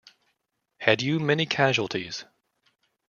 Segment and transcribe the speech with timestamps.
[0.79, 2.25] Had you many casualties?